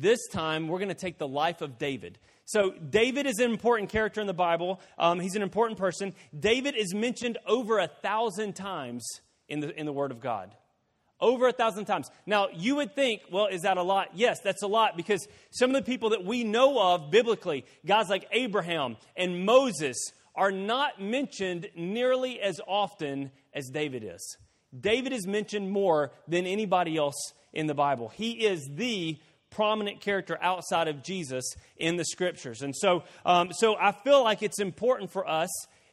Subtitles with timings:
[0.00, 2.18] this time we're going to take the life of David.
[2.44, 4.80] So, David is an important character in the Bible.
[4.98, 6.14] Um, he's an important person.
[6.36, 9.06] David is mentioned over a thousand times
[9.48, 10.54] in the, in the Word of God.
[11.20, 12.10] Over a thousand times.
[12.26, 14.08] Now, you would think, well, is that a lot?
[14.14, 18.08] Yes, that's a lot because some of the people that we know of biblically, guys
[18.08, 19.96] like Abraham and Moses,
[20.34, 24.38] are not mentioned nearly as often as David is.
[24.78, 28.08] David is mentioned more than anybody else in the Bible.
[28.08, 29.18] He is the
[29.50, 32.62] prominent character outside of Jesus in the scriptures.
[32.62, 35.50] And so, um, so I feel like it's important for us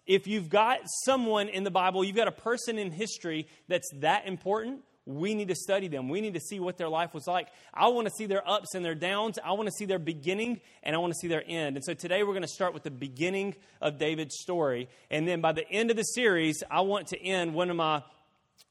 [0.08, 4.26] if you've got someone in the Bible, you've got a person in history that's that
[4.26, 6.10] important, we need to study them.
[6.10, 7.48] We need to see what their life was like.
[7.74, 9.40] I want to see their ups and their downs.
[9.44, 11.78] I want to see their beginning and I want to see their end.
[11.78, 14.90] And so today we're going to start with the beginning of David's story.
[15.10, 18.04] And then by the end of the series, I want to end one of my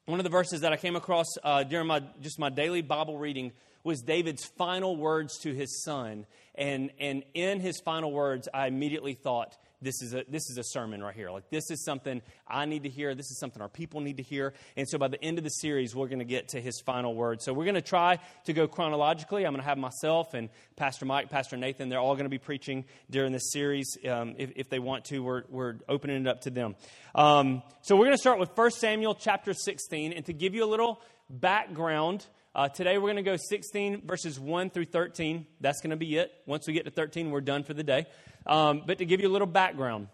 [0.05, 3.19] one of the verses that I came across uh, during my just my daily Bible
[3.19, 3.53] reading
[3.87, 6.27] was David's final words to his son.
[6.57, 10.65] And, and in his final words, I immediately thought, this is, a, this is a
[10.65, 11.31] sermon right here.
[11.31, 13.15] Like, this is something I need to hear.
[13.15, 14.55] This is something our people need to hear.
[14.77, 17.15] And so, by the end of the series, we're going to get to his final
[17.15, 17.45] words.
[17.45, 19.45] So, we're going to try to go chronologically.
[19.45, 22.39] I'm going to have myself and Pastor Mike, Pastor Nathan, they're all going to be
[22.39, 23.97] preaching during this series.
[24.09, 26.75] Um, if, if, they want to, we're, we're opening it up to them.
[27.15, 30.15] Um, so, we're going to start with 1 Samuel chapter 16.
[30.15, 32.27] And to give you a little background,
[32.57, 35.47] uh, today we're going to go 16 verses 1 through 13.
[35.61, 36.33] That's going to be it.
[36.47, 38.07] Once we get to 13, we're done for the day.
[38.47, 40.09] Um, but to give you a little background,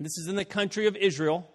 [0.00, 1.46] this is in the country of Israel.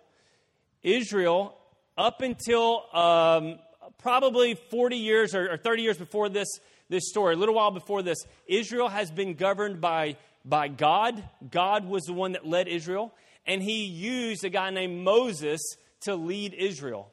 [0.83, 1.57] Israel,
[1.97, 3.57] up until um,
[3.97, 6.47] probably 40 years or, or 30 years before this,
[6.87, 11.23] this story, a little while before this, Israel has been governed by, by God.
[11.49, 13.11] God was the one that led Israel,
[13.47, 15.61] and he used a guy named Moses
[16.01, 17.11] to lead Israel.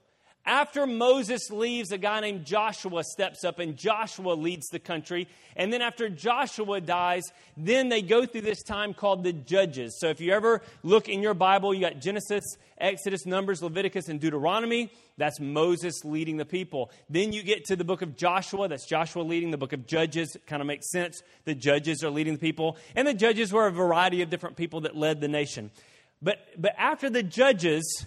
[0.49, 5.29] After Moses leaves, a guy named Joshua steps up and Joshua leads the country.
[5.55, 7.25] And then after Joshua dies,
[7.59, 9.99] then they go through this time called the Judges.
[10.01, 14.19] So if you ever look in your Bible, you got Genesis, Exodus, Numbers, Leviticus, and
[14.19, 14.91] Deuteronomy.
[15.19, 16.91] That's Moses leading the people.
[17.11, 18.69] Then you get to the book of Joshua.
[18.69, 20.35] That's Joshua leading the book of Judges.
[20.47, 21.23] Kind of makes sense.
[21.45, 22.79] The judges are leading the people.
[22.97, 25.71] And the judges were a variety of different people that led the nation.
[26.23, 28.07] But, but after the judges,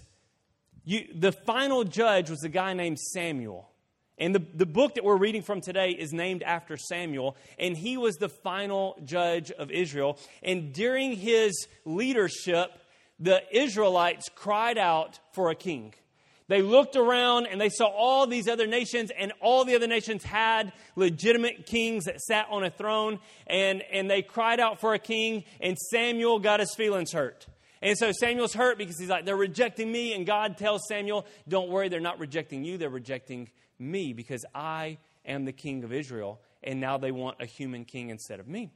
[0.84, 3.70] you, the final judge was a guy named Samuel.
[4.18, 7.98] And the, the book that we're reading from today is named after Samuel, and he
[7.98, 10.20] was the final judge of Israel.
[10.44, 12.72] And during his leadership,
[13.20, 15.96] the Israelites cried out for a king.
[16.50, 20.24] They looked around and they saw all these other nations, and all the other nations
[20.24, 25.00] had legitimate kings that sat on a throne, and, and they cried out for a
[25.00, 27.48] king, and Samuel got his feelings hurt.
[27.82, 30.14] And so Samuel's hurt because he's like, they're rejecting me.
[30.14, 33.50] And God tells Samuel, don't worry, they're not rejecting you, they're rejecting
[33.80, 36.42] me because I am the king of Israel.
[36.64, 38.72] And now they want a human king instead of me.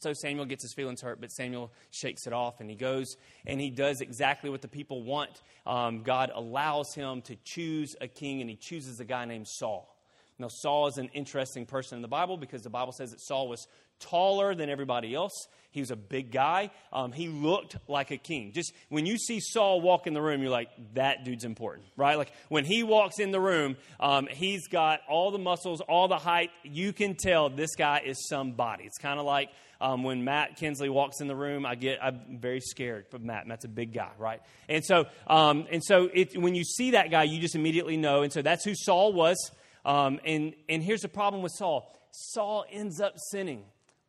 [0.00, 3.16] So Samuel gets his feelings hurt, but Samuel shakes it off and he goes
[3.46, 5.40] and he does exactly what the people want.
[5.64, 9.96] Um, God allows him to choose a king and he chooses a guy named Saul.
[10.38, 13.48] Now, Saul is an interesting person in the Bible because the Bible says that Saul
[13.48, 13.66] was
[13.98, 15.48] taller than everybody else.
[15.76, 16.70] He was a big guy.
[16.90, 18.52] Um, he looked like a king.
[18.52, 22.16] Just when you see Saul walk in the room, you're like, that dude's important, right?
[22.16, 26.16] Like when he walks in the room, um, he's got all the muscles, all the
[26.16, 26.48] height.
[26.64, 28.84] You can tell this guy is somebody.
[28.84, 32.38] It's kind of like um, when Matt Kinsley walks in the room, I get I'm
[32.40, 33.46] very scared of Matt.
[33.46, 34.40] Matt's a big guy, right?
[34.70, 38.22] And so, um, and so it, when you see that guy, you just immediately know.
[38.22, 39.36] And so that's who Saul was.
[39.84, 43.64] Um, and and here's the problem with Saul: Saul ends up sinning.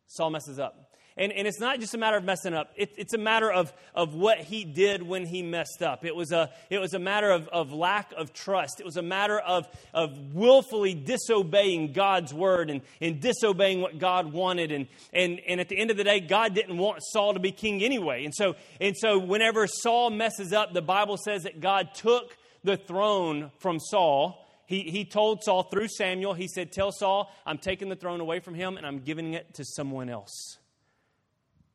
[0.06, 0.87] Saul messes up.
[1.18, 3.72] And, and it's not just a matter of messing up, it, it's a matter of,
[3.94, 6.04] of what he did when he messed up.
[6.04, 8.78] It was a, it was a matter of, of lack of trust.
[8.78, 14.32] It was a matter of, of willfully disobeying God's word and, and disobeying what God
[14.32, 14.70] wanted.
[14.70, 17.50] And, and, and at the end of the day, God didn't want Saul to be
[17.50, 18.24] king anyway.
[18.24, 22.76] And so, and so whenever Saul messes up, the Bible says that God took the
[22.76, 27.88] throne from Saul he, he told Saul through Samuel, he said, Tell Saul, I'm taking
[27.88, 30.57] the throne away from him and I'm giving it to someone else.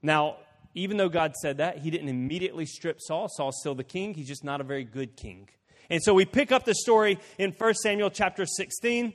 [0.04, 0.36] Now,
[0.76, 3.30] even though God said that, he didn't immediately strip Saul.
[3.30, 5.48] Saul's still the king, he's just not a very good king.
[5.90, 9.14] And so we pick up the story in 1 Samuel chapter 16.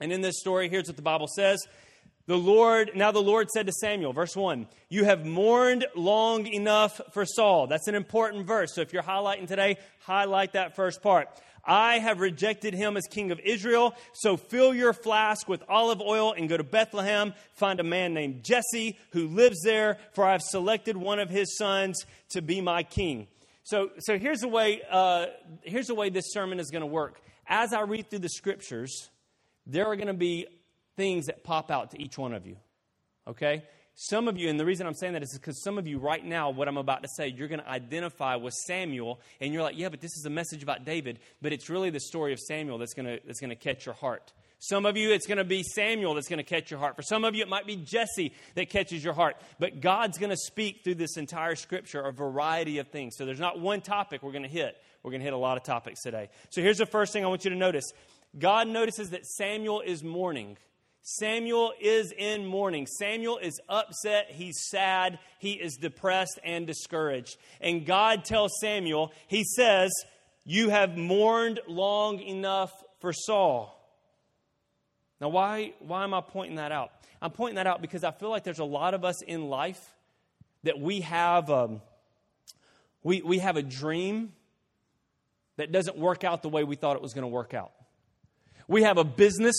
[0.00, 1.66] And in this story, here's what the Bible says.
[2.26, 7.00] The Lord, now the Lord said to Samuel, verse 1, You have mourned long enough
[7.12, 7.66] for Saul.
[7.66, 8.74] That's an important verse.
[8.74, 11.28] So if you're highlighting today, highlight that first part.
[11.64, 13.94] I have rejected him as king of Israel.
[14.12, 17.34] So fill your flask with olive oil and go to Bethlehem.
[17.54, 21.56] Find a man named Jesse who lives there, for I have selected one of his
[21.56, 23.28] sons to be my king.
[23.62, 24.82] So, so here's the way.
[24.90, 25.26] Uh,
[25.62, 27.20] here's the way this sermon is going to work.
[27.46, 29.10] As I read through the scriptures,
[29.66, 30.46] there are going to be
[30.96, 32.56] things that pop out to each one of you.
[33.26, 33.64] Okay?
[34.02, 36.24] Some of you, and the reason I'm saying that is because some of you right
[36.24, 39.76] now, what I'm about to say, you're going to identify with Samuel, and you're like,
[39.76, 42.78] yeah, but this is a message about David, but it's really the story of Samuel
[42.78, 44.32] that's going to, that's going to catch your heart.
[44.58, 46.96] Some of you, it's going to be Samuel that's going to catch your heart.
[46.96, 49.36] For some of you, it might be Jesse that catches your heart.
[49.58, 53.16] But God's going to speak through this entire scripture a variety of things.
[53.18, 54.78] So there's not one topic we're going to hit.
[55.02, 56.30] We're going to hit a lot of topics today.
[56.48, 57.92] So here's the first thing I want you to notice
[58.38, 60.56] God notices that Samuel is mourning.
[61.02, 62.86] Samuel is in mourning.
[62.86, 67.36] Samuel is upset, he's sad, he is depressed and discouraged.
[67.60, 69.90] And God tells Samuel, He says,
[70.44, 72.70] You have mourned long enough
[73.00, 73.76] for Saul.
[75.20, 76.92] Now, why, why am I pointing that out?
[77.20, 79.80] I'm pointing that out because I feel like there's a lot of us in life
[80.62, 81.82] that we have, um,
[83.02, 84.32] we, we have a dream
[85.56, 87.72] that doesn't work out the way we thought it was going to work out.
[88.66, 89.56] We have a business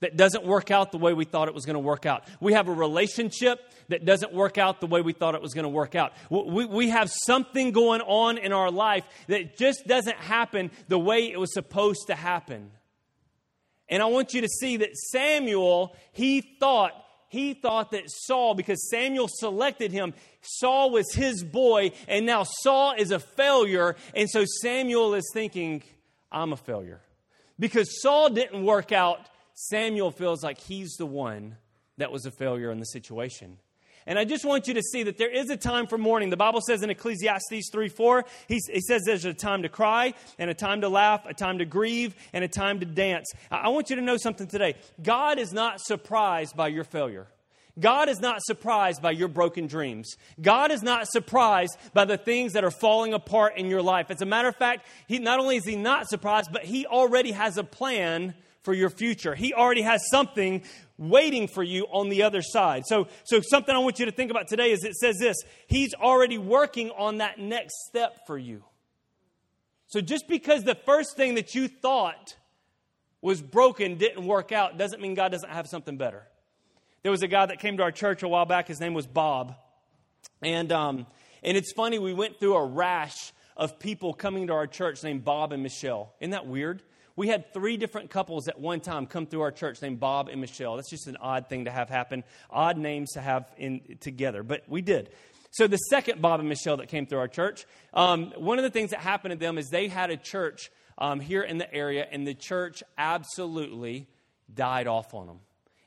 [0.00, 2.24] that doesn't work out the way we thought it was going to work out.
[2.40, 5.64] We have a relationship that doesn't work out the way we thought it was going
[5.64, 6.12] to work out.
[6.30, 11.30] We, we have something going on in our life that just doesn't happen the way
[11.30, 12.70] it was supposed to happen.
[13.88, 16.92] And I want you to see that Samuel, he thought,
[17.28, 22.94] he thought that Saul, because Samuel selected him, Saul was his boy, and now Saul
[22.96, 23.96] is a failure.
[24.14, 25.82] And so Samuel is thinking,
[26.30, 27.00] I'm a failure.
[27.58, 29.20] Because Saul didn't work out,
[29.60, 31.56] Samuel feels like he's the one
[31.96, 33.58] that was a failure in the situation.
[34.06, 36.30] And I just want you to see that there is a time for mourning.
[36.30, 40.14] The Bible says in Ecclesiastes 3 4, he, he says there's a time to cry,
[40.38, 43.32] and a time to laugh, a time to grieve, and a time to dance.
[43.50, 44.76] I want you to know something today.
[45.02, 47.26] God is not surprised by your failure.
[47.80, 50.16] God is not surprised by your broken dreams.
[50.40, 54.08] God is not surprised by the things that are falling apart in your life.
[54.10, 57.32] As a matter of fact, he, not only is He not surprised, but He already
[57.32, 59.34] has a plan for your future.
[59.34, 60.62] He already has something
[60.96, 62.84] waiting for you on the other side.
[62.86, 65.94] So, so something I want you to think about today is it says this He's
[65.94, 68.64] already working on that next step for you.
[69.86, 72.36] So just because the first thing that you thought
[73.22, 76.24] was broken didn't work out doesn't mean God doesn't have something better.
[77.02, 78.68] There was a guy that came to our church a while back.
[78.68, 79.54] His name was Bob.
[80.42, 81.06] And, um,
[81.42, 85.24] and it's funny, we went through a rash of people coming to our church named
[85.24, 86.12] Bob and Michelle.
[86.20, 86.82] Isn't that weird?
[87.18, 90.40] We had three different couples at one time come through our church named Bob and
[90.40, 90.76] Michelle.
[90.76, 94.62] That's just an odd thing to have happen, odd names to have in together, but
[94.68, 95.10] we did.
[95.50, 98.70] So the second Bob and Michelle that came through our church, um, one of the
[98.70, 102.06] things that happened to them is they had a church um, here in the area,
[102.08, 104.06] and the church absolutely
[104.54, 105.40] died off on them.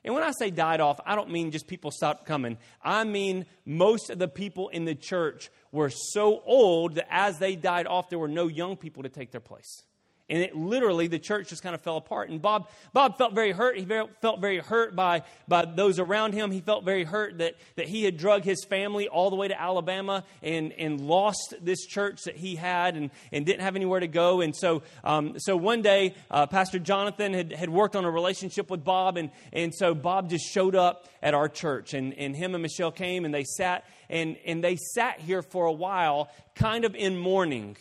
[0.04, 2.58] And when I say died off, I don't mean just people stopped coming.
[2.82, 7.56] I mean most of the people in the church were so old that as they
[7.56, 9.84] died off, there were no young people to take their place
[10.32, 12.30] and it literally the church just kind of fell apart.
[12.30, 13.76] And bob bob felt very hurt.
[13.76, 16.50] He felt very hurt by by those around him.
[16.50, 19.60] He felt very hurt that that he had drug his family all the way to
[19.60, 24.08] alabama and and lost this church that he had and and didn't have anywhere to
[24.08, 24.40] go.
[24.40, 28.70] And so um, so one day uh, pastor jonathan had had worked on a relationship
[28.70, 31.92] with bob and and so bob just showed up at our church.
[31.92, 35.66] And and him and michelle came and they sat and and they sat here for
[35.66, 37.76] a while kind of in mourning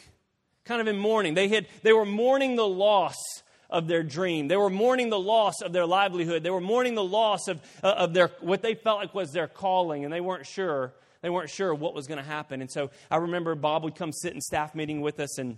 [0.65, 1.33] kind of in mourning.
[1.33, 3.17] They, had, they were mourning the loss
[3.69, 4.47] of their dream.
[4.47, 6.43] They were mourning the loss of their livelihood.
[6.43, 9.47] They were mourning the loss of, uh, of their, what they felt like was their
[9.47, 10.93] calling, and they weren't sure.
[11.21, 12.61] They weren't sure what was going to happen.
[12.61, 15.57] And so I remember Bob would come sit in staff meeting with us, and,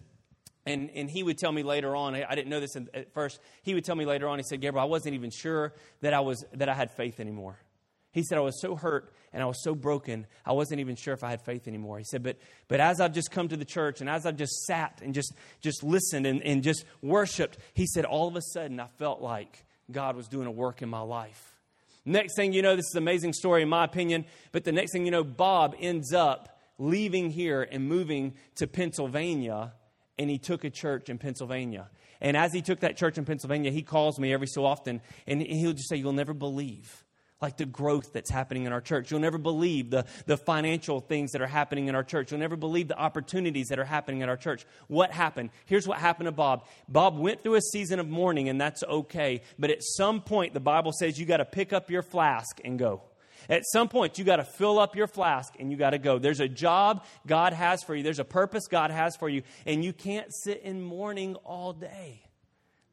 [0.66, 3.74] and, and he would tell me later on, I didn't know this at first, he
[3.74, 6.46] would tell me later on, he said, Gabriel, I wasn't even sure that I, was,
[6.54, 7.58] that I had faith anymore.
[8.14, 11.16] He said, I was so hurt and I was so broken, I wasn't even sure
[11.16, 11.98] if I had faith anymore.
[11.98, 14.66] He said, but, but as I've just come to the church and as I've just
[14.66, 18.80] sat and just, just listened and, and just worshiped, he said, all of a sudden
[18.80, 21.56] I felt like God was doing a work in my life.
[22.06, 24.92] Next thing you know, this is an amazing story in my opinion, but the next
[24.92, 29.74] thing you know, Bob ends up leaving here and moving to Pennsylvania,
[30.20, 31.90] and he took a church in Pennsylvania.
[32.22, 35.42] And as he took that church in Pennsylvania, he calls me every so often, and
[35.42, 37.03] he'll just say, You'll never believe
[37.44, 39.12] like the growth that's happening in our church.
[39.12, 42.32] You'll never believe the, the financial things that are happening in our church.
[42.32, 44.66] You'll never believe the opportunities that are happening in our church.
[44.88, 45.50] What happened?
[45.66, 46.66] Here's what happened to Bob.
[46.88, 49.42] Bob went through a season of mourning, and that's okay.
[49.60, 52.80] But at some point, the Bible says you got to pick up your flask and
[52.80, 53.02] go.
[53.50, 56.18] At some point, you got to fill up your flask and you got to go.
[56.20, 59.84] There's a job God has for you, there's a purpose God has for you, and
[59.84, 62.24] you can't sit in mourning all day.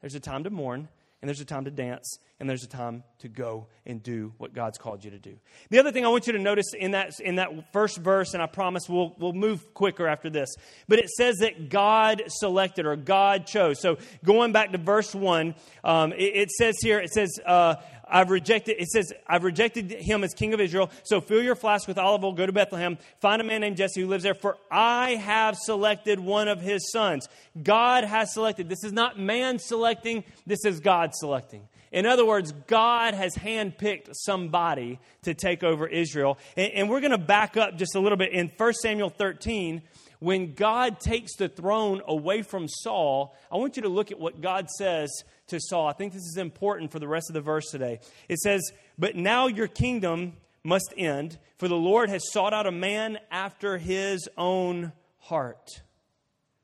[0.00, 0.88] There's a time to mourn,
[1.21, 4.55] and there's a time to dance, and there's a time to go and do what
[4.55, 5.37] God's called you to do.
[5.69, 8.43] The other thing I want you to notice in that, in that first verse, and
[8.43, 10.49] I promise we'll, we'll move quicker after this,
[10.89, 13.81] but it says that God selected or God chose.
[13.81, 17.77] So going back to verse 1, um, it, it, says here, it says, uh,
[18.11, 20.90] I've rejected, it says, I've rejected him as king of Israel.
[21.05, 24.00] So fill your flask with olive oil, go to Bethlehem, find a man named Jesse
[24.00, 27.29] who lives there, for I have selected one of his sons.
[27.62, 28.69] God has selected.
[28.69, 31.69] This is not man selecting, this is God selecting.
[31.93, 36.38] In other words, God has handpicked somebody to take over Israel.
[36.57, 38.33] And, and we're going to back up just a little bit.
[38.33, 39.83] In 1 Samuel 13,
[40.21, 44.40] when God takes the throne away from Saul, I want you to look at what
[44.40, 45.11] God says
[45.50, 45.87] to Saul.
[45.87, 48.00] I think this is important for the rest of the verse today.
[48.28, 48.62] It says,
[48.99, 53.78] But now your kingdom must end, for the Lord has sought out a man after
[53.78, 55.83] his own heart.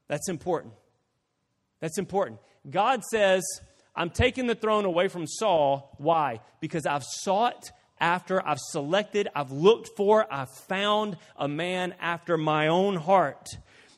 [0.09, 0.75] That's important.
[1.81, 2.41] That's important.
[2.69, 3.45] God says,
[3.95, 5.95] I'm taking the throne away from Saul.
[5.99, 6.41] Why?
[6.61, 12.69] Because I've sought after, I've selected, I've looked for, I've found a man after my
[12.69, 13.49] own heart.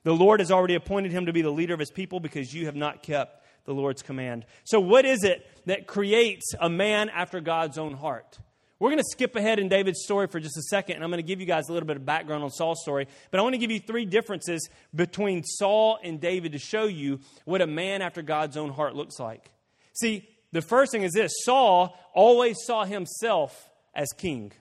[0.05, 2.67] The Lord has already appointed him to be the leader of his people because you
[2.67, 3.38] have not kept
[3.69, 4.45] the Lord's command.
[4.65, 8.39] So, what is it that creates a man after God's own heart?
[8.81, 11.23] We're going to skip ahead in David's story for just a second, and I'm going
[11.23, 13.09] to give you guys a little bit of background on Saul's story.
[13.31, 17.21] But I want to give you three differences between Saul and David to show you
[17.45, 19.51] what a man after God's own heart looks like.
[19.95, 24.53] See, the first thing is this Saul always saw himself as king.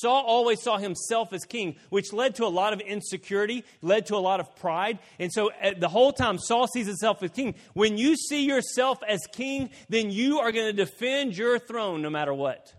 [0.00, 4.16] Saul always saw himself as king, which led to a lot of insecurity, led to
[4.16, 4.98] a lot of pride.
[5.18, 7.54] And so uh, the whole time, Saul sees himself as king.
[7.74, 12.10] When you see yourself as king, then you are going to defend your throne no
[12.10, 12.72] matter what.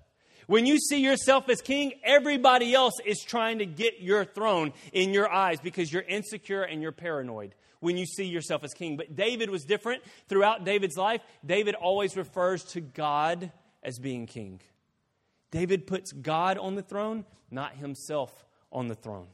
[0.47, 5.13] When you see yourself as king, everybody else is trying to get your throne in
[5.13, 8.97] your eyes because you're insecure and you're paranoid when you see yourself as king.
[8.97, 10.01] But David was different.
[10.27, 13.51] Throughout David's life, David always refers to God
[13.83, 14.59] as being king.
[15.51, 19.27] David puts God on the throne, not himself on the throne.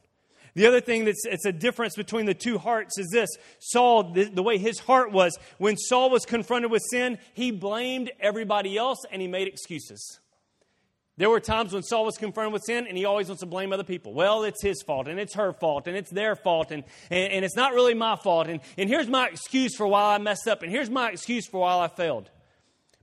[0.54, 4.24] The other thing that's it's a difference between the two hearts is this Saul, the,
[4.24, 9.04] the, way his heart was, when Saul was confronted with sin, he blamed everybody else
[9.12, 10.18] and he made excuses.
[11.18, 13.72] There were times when Saul was confronted with sin and he always wants to blame
[13.72, 14.14] other people.
[14.14, 17.44] Well, it's his fault and it's her fault and it's their fault and, and, and
[17.44, 18.48] it's not really my fault.
[18.48, 21.60] And, and here's my excuse for why I messed up and here's my excuse for
[21.60, 22.30] why I failed.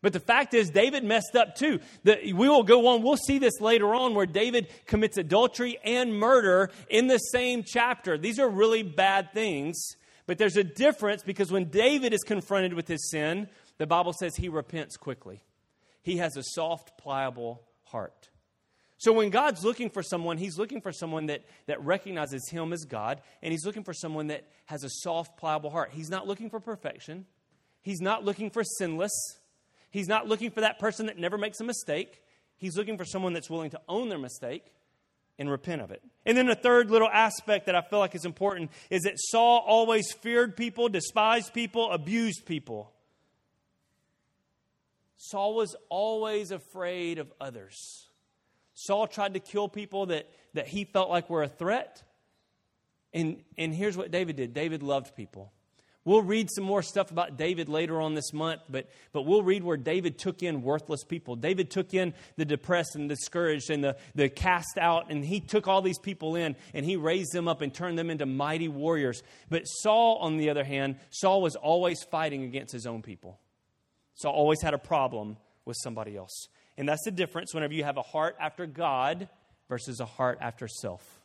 [0.04, 1.80] But the fact is, David messed up too.
[2.04, 6.20] The, we will go on, we'll see this later on where David commits adultery and
[6.20, 8.18] murder in the same chapter.
[8.18, 9.82] These are really bad things,
[10.26, 14.36] but there's a difference because when David is confronted with his sin, the Bible says
[14.36, 15.42] he repents quickly.
[16.02, 18.30] He has a soft, pliable heart.
[18.98, 22.84] So when God's looking for someone, he's looking for someone that, that recognizes him as
[22.84, 25.92] God, and he's looking for someone that has a soft, pliable heart.
[25.94, 27.26] He's not looking for perfection,
[27.82, 29.40] he's not looking for sinless,
[29.94, 32.22] he's not looking for that person that never makes a mistake.
[32.58, 34.74] He's looking for someone that's willing to own their mistake
[35.38, 36.02] and repent of it.
[36.26, 39.64] And then the third little aspect that I feel like is important is that Saul
[39.66, 42.92] always feared people, despised people, abused people.
[45.16, 48.10] Saul was always afraid of others.
[48.74, 52.02] Saul tried to kill people that, that he felt like were a threat.
[53.14, 55.54] And, and here's what David did David loved people.
[56.06, 59.64] We'll read some more stuff about David later on this month, but, but we'll read
[59.64, 61.38] where David took in worthless people.
[61.38, 65.68] David took in the depressed and discouraged and the, the cast out, and he took
[65.68, 69.24] all these people in and he raised them up and turned them into mighty warriors.
[69.50, 73.40] But Saul, on the other hand, Saul was always fighting against his own people.
[74.16, 76.50] Saul always had a problem with somebody else.
[76.78, 79.30] And that's the difference whenever you have a heart after God
[79.70, 81.23] versus a heart after self.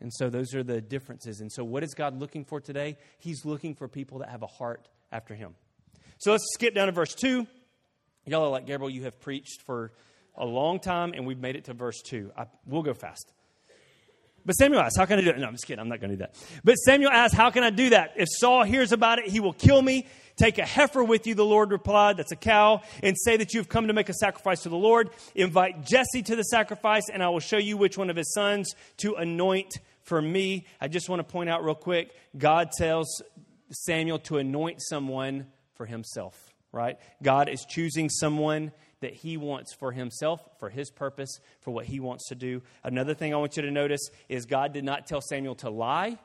[0.00, 1.40] And so those are the differences.
[1.40, 2.96] And so, what is God looking for today?
[3.18, 5.54] He's looking for people that have a heart after Him.
[6.18, 7.46] So, let's skip down to verse 2.
[8.26, 9.92] Y'all are like, Gabriel, you have preached for
[10.36, 12.32] a long time, and we've made it to verse 2.
[12.36, 13.32] I, we'll go fast.
[14.44, 15.38] But Samuel asks, How can I do it?
[15.38, 15.80] No, I'm just kidding.
[15.80, 16.34] I'm not going to do that.
[16.64, 18.14] But Samuel asks, How can I do that?
[18.16, 20.06] If Saul hears about it, he will kill me.
[20.36, 23.68] Take a heifer with you, the Lord replied, that's a cow, and say that you've
[23.68, 25.10] come to make a sacrifice to the Lord.
[25.34, 28.72] Invite Jesse to the sacrifice, and I will show you which one of his sons
[28.98, 29.70] to anoint
[30.02, 30.66] for me.
[30.80, 33.22] I just want to point out real quick God tells
[33.70, 36.36] Samuel to anoint someone for himself,
[36.72, 36.98] right?
[37.22, 42.00] God is choosing someone that he wants for himself, for his purpose, for what he
[42.00, 42.62] wants to do.
[42.84, 46.18] Another thing I want you to notice is God did not tell Samuel to lie.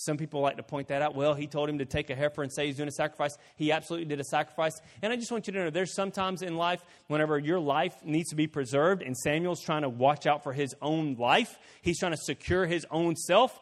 [0.00, 1.16] Some people like to point that out.
[1.16, 3.36] Well, he told him to take a heifer and say he's doing a sacrifice.
[3.56, 4.80] He absolutely did a sacrifice.
[5.02, 8.30] And I just want you to know there's sometimes in life, whenever your life needs
[8.30, 12.12] to be preserved, and Samuel's trying to watch out for his own life, he's trying
[12.12, 13.58] to secure his own self,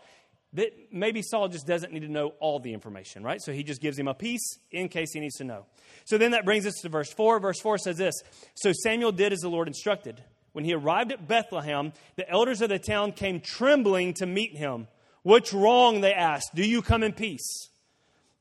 [0.52, 3.40] that maybe Saul just doesn't need to know all the information, right?
[3.40, 5.64] So he just gives him a piece in case he needs to know.
[6.04, 7.40] So then that brings us to verse 4.
[7.40, 8.14] Verse 4 says this
[8.54, 10.22] So Samuel did as the Lord instructed.
[10.52, 14.88] When he arrived at Bethlehem, the elders of the town came trembling to meet him.
[15.26, 16.02] What's wrong?
[16.02, 16.54] They asked.
[16.54, 17.68] Do you come in peace?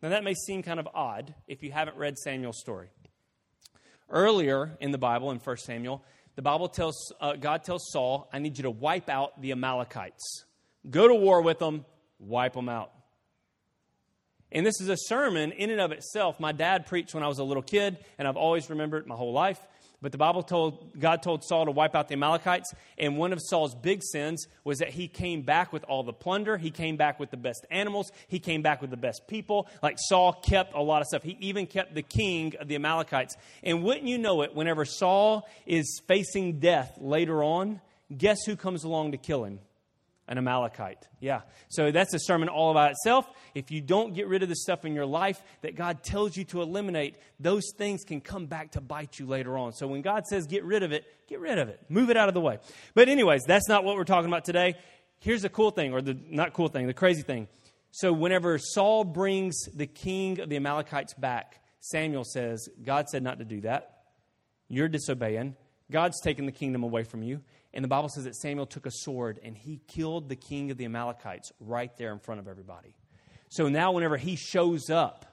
[0.04, 2.90] Now, that may seem kind of odd if you haven't read Samuel's story.
[4.08, 6.04] Earlier in the Bible, in 1 Samuel,
[6.36, 10.46] the Bible tells, uh, God tells Saul, I need you to wipe out the Amalekites.
[10.88, 11.86] Go to war with them,
[12.20, 12.92] wipe them out.
[14.52, 16.40] And this is a sermon in and of itself.
[16.40, 19.34] My dad preached when I was a little kid, and I've always remembered my whole
[19.34, 19.60] life.
[20.02, 22.74] But the Bible told, God told Saul to wipe out the Amalekites.
[22.98, 26.58] And one of Saul's big sins was that he came back with all the plunder.
[26.58, 28.12] He came back with the best animals.
[28.28, 29.68] He came back with the best people.
[29.82, 31.24] Like Saul kept a lot of stuff.
[31.24, 33.36] He even kept the king of the Amalekites.
[33.64, 37.82] And wouldn't you know it, whenever Saul is facing death later on,
[38.16, 39.60] guess who comes along to kill him?
[40.28, 41.08] An Amalekite.
[41.20, 41.42] Yeah.
[41.70, 43.28] So that's a sermon all about itself.
[43.54, 46.44] If you don't get rid of the stuff in your life that God tells you
[46.46, 49.74] to eliminate, those things can come back to bite you later on.
[49.74, 51.80] So when God says get rid of it, get rid of it.
[51.90, 52.58] Move it out of the way.
[52.94, 54.76] But, anyways, that's not what we're talking about today.
[55.20, 57.48] Here's the cool thing, or the not cool thing, the crazy thing.
[57.92, 63.40] So whenever Saul brings the king of the Amalekites back, Samuel says, God said not
[63.40, 64.02] to do that.
[64.68, 65.56] You're disobeying.
[65.92, 67.42] God's taken the kingdom away from you.
[67.74, 70.78] And the Bible says that Samuel took a sword and he killed the king of
[70.78, 72.96] the Amalekites right there in front of everybody.
[73.50, 75.26] So now, whenever he shows up,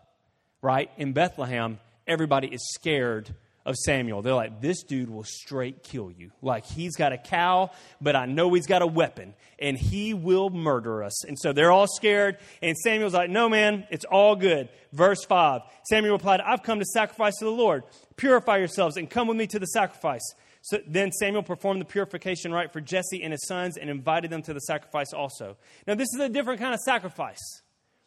[0.61, 4.23] right, in Bethlehem, everybody is scared of Samuel.
[4.23, 6.33] They're like, this dude will straight kill you.
[6.43, 10.51] Like, he's got a cow, but I know he's got a weapon, and he will
[10.51, 11.25] murder us.
[11.25, 12.39] And so they're all scared.
[12.61, 14.69] And Samuel's like, no, man, it's all good.
[14.93, 17.85] Verse 5 Samuel replied, I've come to sacrifice to the Lord.
[18.17, 20.23] Purify yourselves and come with me to the sacrifice.
[20.63, 24.43] So then Samuel performed the purification rite for Jesse and his sons and invited them
[24.43, 25.57] to the sacrifice also.
[25.89, 27.41] Now, this is a different kind of sacrifice.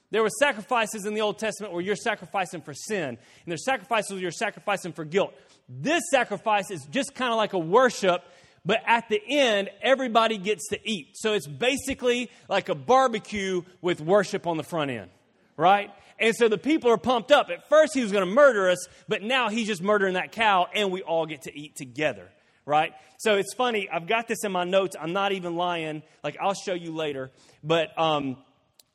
[0.09, 4.11] There were sacrifices in the Old Testament where you're sacrificing for sin, and there's sacrifices
[4.11, 5.33] where you're sacrificing for guilt.
[5.67, 8.23] This sacrifice is just kind of like a worship,
[8.63, 11.09] but at the end, everybody gets to eat.
[11.15, 15.09] So it's basically like a barbecue with worship on the front end,
[15.57, 15.91] right?
[16.17, 17.49] And so the people are pumped up.
[17.49, 20.67] At first, he was going to murder us, but now he's just murdering that cow,
[20.73, 22.29] and we all get to eat together
[22.65, 22.93] right?
[23.17, 23.89] So it's funny.
[23.89, 24.95] I've got this in my notes.
[24.99, 26.03] I'm not even lying.
[26.23, 27.31] Like I'll show you later.
[27.63, 28.37] But um,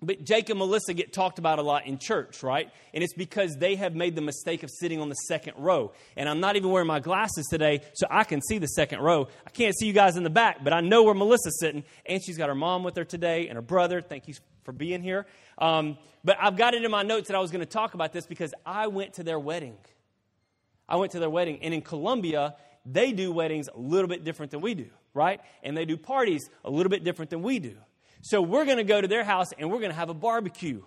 [0.02, 2.70] but Jake and Melissa get talked about a lot in church, right?
[2.94, 5.92] And it's because they have made the mistake of sitting on the second row.
[6.16, 9.28] And I'm not even wearing my glasses today, so I can see the second row.
[9.46, 11.84] I can't see you guys in the back, but I know where Melissa's sitting.
[12.06, 14.00] And she's got her mom with her today and her brother.
[14.00, 15.26] Thank you for being here.
[15.58, 18.12] Um, but I've got it in my notes that I was going to talk about
[18.12, 19.76] this because I went to their wedding.
[20.88, 21.58] I went to their wedding.
[21.62, 25.40] And in Colombia, they do weddings a little bit different than we do, right?
[25.62, 27.76] And they do parties a little bit different than we do.
[28.22, 30.82] So we're going to go to their house and we're going to have a barbecue.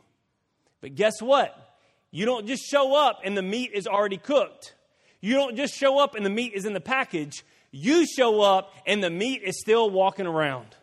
[0.82, 1.75] But guess what?
[2.12, 4.75] You don't just show up and the meat is already cooked.
[5.19, 7.43] You don't just show up and the meat is in the package.
[7.71, 10.75] You show up and the meat is still walking around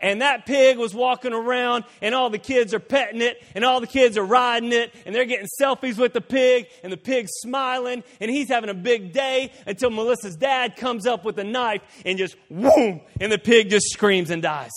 [0.00, 3.80] and that pig was walking around and all the kids are petting it and all
[3.80, 7.30] the kids are riding it and they're getting selfies with the pig and the pig's
[7.34, 11.82] smiling and he's having a big day until Melissa's dad comes up with a knife
[12.04, 14.72] and just whoom and the pig just screams and dies.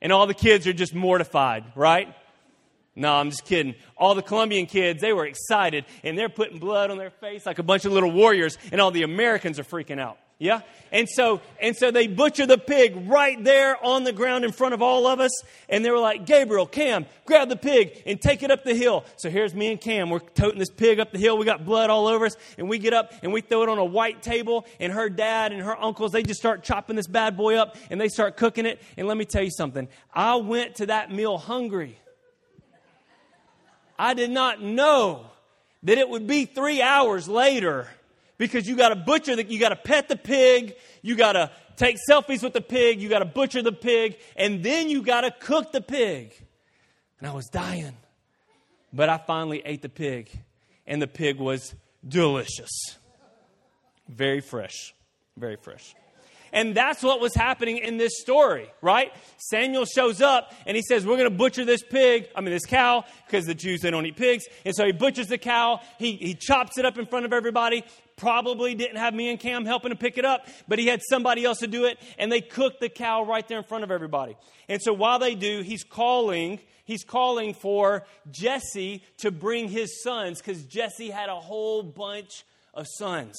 [0.00, 2.14] And all the kids are just mortified, right?
[2.96, 3.74] No, I'm just kidding.
[3.96, 7.58] All the Colombian kids, they were excited and they're putting blood on their face like
[7.58, 10.18] a bunch of little warriors and all the Americans are freaking out.
[10.38, 10.60] Yeah?
[10.90, 14.74] And so, and so they butcher the pig right there on the ground in front
[14.74, 15.30] of all of us.
[15.68, 19.04] And they were like, Gabriel, Cam, grab the pig and take it up the hill.
[19.16, 20.10] So here's me and Cam.
[20.10, 21.38] We're toting this pig up the hill.
[21.38, 22.36] We got blood all over us.
[22.58, 24.66] And we get up and we throw it on a white table.
[24.78, 28.00] And her dad and her uncles, they just start chopping this bad boy up and
[28.00, 28.80] they start cooking it.
[28.96, 29.88] And let me tell you something.
[30.12, 31.98] I went to that meal hungry.
[33.98, 35.26] I did not know
[35.84, 37.88] that it would be three hours later
[38.38, 41.50] because you got to butcher the, you got to pet the pig, you got to
[41.76, 45.22] take selfies with the pig, you got to butcher the pig, and then you got
[45.22, 46.34] to cook the pig.
[47.18, 47.96] And I was dying.
[48.92, 50.30] But I finally ate the pig,
[50.86, 51.74] and the pig was
[52.06, 52.70] delicious.
[54.08, 54.94] Very fresh.
[55.36, 55.94] Very fresh.
[56.54, 59.12] And that's what was happening in this story, right?
[59.38, 62.64] Samuel shows up and he says, We're going to butcher this pig, I mean, this
[62.64, 64.44] cow, because the Jews, they don't eat pigs.
[64.64, 65.80] And so he butchers the cow.
[65.98, 67.84] He, he chops it up in front of everybody.
[68.16, 71.44] Probably didn't have me and Cam helping to pick it up, but he had somebody
[71.44, 71.98] else to do it.
[72.16, 74.36] And they cooked the cow right there in front of everybody.
[74.68, 80.40] And so while they do, he's calling he's calling for Jesse to bring his sons
[80.40, 83.36] because Jesse had a whole bunch of sons.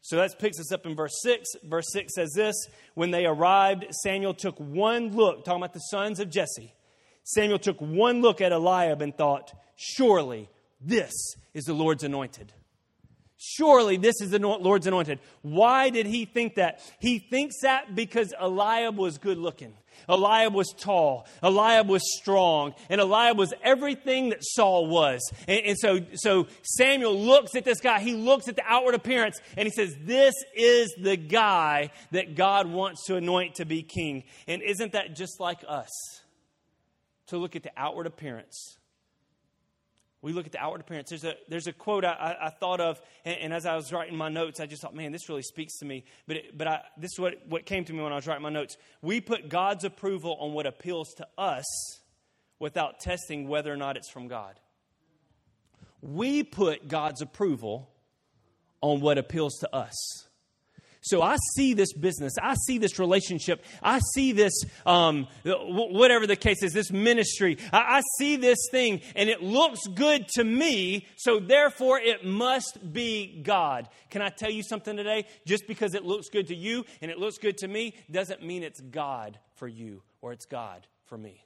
[0.00, 1.48] So that picks us up in verse 6.
[1.64, 2.54] Verse 6 says this
[2.94, 6.72] When they arrived, Samuel took one look, talking about the sons of Jesse.
[7.24, 10.48] Samuel took one look at Eliab and thought, Surely
[10.80, 11.12] this
[11.54, 12.52] is the Lord's anointed.
[13.48, 15.20] Surely this is the Lord's anointed.
[15.42, 16.80] Why did he think that?
[16.98, 19.72] He thinks that because Eliab was good looking.
[20.08, 21.26] Eliab was tall.
[21.44, 22.74] Eliab was strong.
[22.90, 25.20] And Eliab was everything that Saul was.
[25.46, 28.00] And, and, so, so Samuel looks at this guy.
[28.00, 32.66] He looks at the outward appearance and he says, This is the guy that God
[32.66, 34.24] wants to anoint to be king.
[34.48, 35.90] And isn't that just like us?
[37.28, 38.76] To look at the outward appearance
[40.26, 41.10] we look at the outward appearance.
[41.10, 44.16] There's a, there's a quote I, I, thought of, and, and, as I was writing
[44.16, 46.04] my notes, I just thought, man, this really speaks to me.
[46.26, 48.42] But, it, but I, this is what, what came to me when I was writing
[48.42, 48.76] my notes.
[49.02, 51.64] We put God's approval on what appeals to us
[52.58, 54.58] without testing whether or not it's from God.
[56.02, 57.88] We put God's approval
[58.80, 60.25] on what appeals to us.
[61.06, 64.52] So I see this business, I see this relationship, I see this,
[64.84, 67.58] um, whatever the case is, this ministry.
[67.72, 72.92] I, I see this thing, and it looks good to me, so therefore it must
[72.92, 73.88] be God.
[74.10, 75.26] Can I tell you something today?
[75.46, 78.64] Just because it looks good to you and it looks good to me doesn't mean
[78.64, 81.44] it's God for you or it's God for me.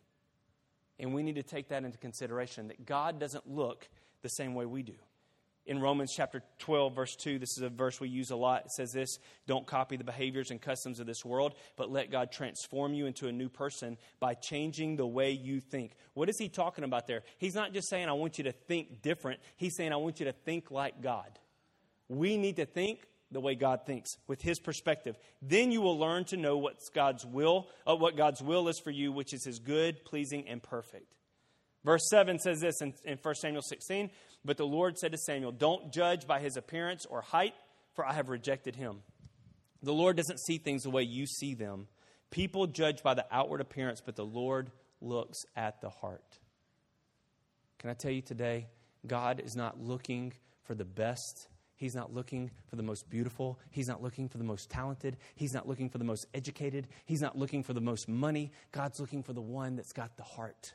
[0.99, 3.91] And we need to take that into consideration that God doesn't look
[4.23, 4.95] the same way we do
[5.67, 8.65] in Romans chapter 12, verse 2, this is a verse we use a lot.
[8.65, 12.33] It says this Don't copy the behaviors and customs of this world, but let God
[12.33, 15.93] transform you into a new person by changing the way you think.
[16.15, 17.23] What is he talking about there?
[17.39, 19.41] He's not just saying, I want you to think different.
[19.57, 21.39] He's saying, I want you to think like God.
[22.09, 25.17] We need to think the way God thinks with his perspective.
[25.41, 28.91] Then you will learn to know what's God's will, uh, what God's will is for
[28.91, 31.15] you, which is his good, pleasing, and perfect.
[31.85, 34.11] Verse 7 says this in, in 1 Samuel 16
[34.45, 37.55] But the Lord said to Samuel, Don't judge by his appearance or height,
[37.95, 39.03] for I have rejected him.
[39.83, 41.89] The Lord doesn't see things the way you see them.
[42.31, 46.39] People judge by the outward appearance, but the Lord looks at the heart.
[47.79, 48.69] Can I tell you today,
[49.07, 50.33] God is not looking
[50.65, 51.49] for the best.
[51.77, 53.59] He's not looking for the most beautiful.
[53.71, 55.17] He's not looking for the most talented.
[55.35, 56.89] He's not looking for the most educated.
[57.07, 58.53] He's not looking for the most money.
[58.71, 60.75] God's looking for the one that's got the heart.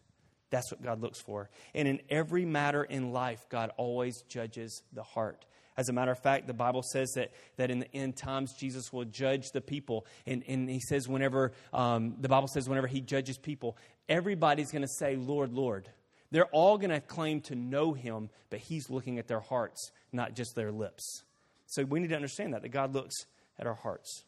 [0.49, 1.49] That's what God looks for.
[1.73, 5.45] And in every matter in life, God always judges the heart.
[5.77, 8.93] As a matter of fact, the Bible says that, that in the end times, Jesus
[8.93, 10.05] will judge the people.
[10.25, 13.77] And, and he says, whenever, um, the Bible says, whenever he judges people,
[14.07, 15.89] everybody's going to say, Lord, Lord.
[16.31, 20.35] They're all going to claim to know him, but he's looking at their hearts, not
[20.35, 21.23] just their lips.
[21.67, 23.25] So we need to understand that, that God looks
[23.59, 24.23] at our hearts.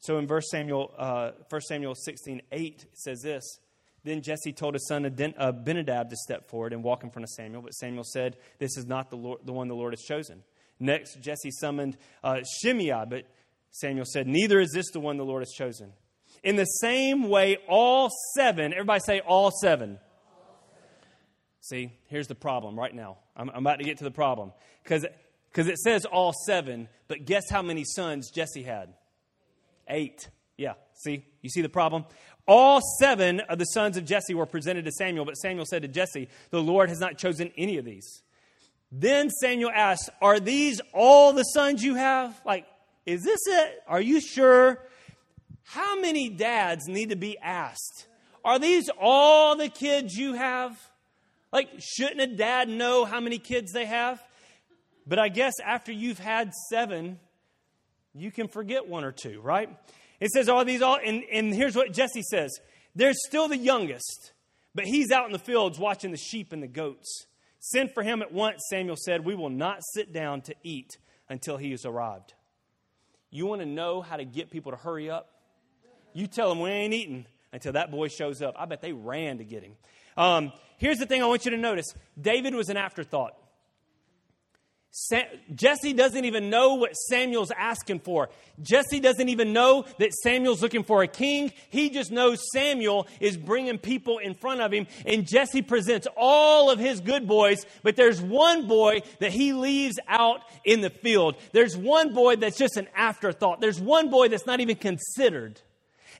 [0.00, 3.60] So in verse Samuel, uh, 1 Samuel 16, 8, says this
[4.04, 7.62] then Jesse told his son Abinadab to step forward and walk in front of Samuel,
[7.62, 10.42] but Samuel said, This is not the, Lord, the one the Lord has chosen.
[10.80, 13.26] Next, Jesse summoned uh, Shimei, but
[13.70, 15.92] Samuel said, Neither is this the one the Lord has chosen.
[16.42, 19.98] In the same way, all seven, everybody say all seven.
[21.60, 23.18] See, here's the problem right now.
[23.36, 24.52] I'm, I'm about to get to the problem.
[24.82, 25.04] Because
[25.56, 28.94] it says all seven, but guess how many sons Jesse had?
[29.86, 30.28] Eight.
[30.62, 31.24] Yeah, see?
[31.42, 32.04] You see the problem?
[32.46, 35.88] All seven of the sons of Jesse were presented to Samuel, but Samuel said to
[35.88, 38.22] Jesse, The Lord has not chosen any of these.
[38.92, 42.40] Then Samuel asked, Are these all the sons you have?
[42.46, 42.66] Like,
[43.06, 43.82] is this it?
[43.88, 44.84] Are you sure?
[45.64, 48.06] How many dads need to be asked?
[48.44, 50.78] Are these all the kids you have?
[51.52, 54.22] Like, shouldn't a dad know how many kids they have?
[55.06, 57.18] But I guess after you've had seven,
[58.14, 59.70] you can forget one or two, right?
[60.22, 62.60] It says all these all, and, and here's what Jesse says.
[62.94, 64.32] There's still the youngest,
[64.72, 67.26] but he's out in the fields watching the sheep and the goats.
[67.58, 69.24] Send for him at once, Samuel said.
[69.24, 70.96] We will not sit down to eat
[71.28, 72.34] until he has arrived.
[73.30, 75.28] You want to know how to get people to hurry up?
[76.12, 78.54] You tell them we ain't eating until that boy shows up.
[78.56, 79.72] I bet they ran to get him.
[80.16, 83.34] Um, here's the thing I want you to notice David was an afterthought.
[85.54, 88.28] Jesse doesn't even know what Samuel's asking for.
[88.60, 91.50] Jesse doesn't even know that Samuel's looking for a king.
[91.70, 94.86] He just knows Samuel is bringing people in front of him.
[95.06, 99.98] And Jesse presents all of his good boys, but there's one boy that he leaves
[100.08, 101.36] out in the field.
[101.52, 103.62] There's one boy that's just an afterthought.
[103.62, 105.58] There's one boy that's not even considered.